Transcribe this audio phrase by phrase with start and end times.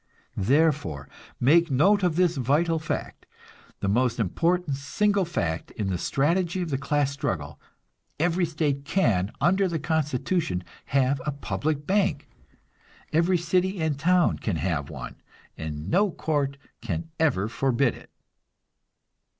[0.37, 1.07] Therefore,
[1.39, 3.27] make note of this vital fact
[3.81, 7.59] the most important single fact in the strategy of the class struggle
[8.19, 12.27] every state can, under the constitution, have a public bank;
[13.13, 15.17] every city and town can have one,
[15.55, 18.09] and no court can ever forbid it!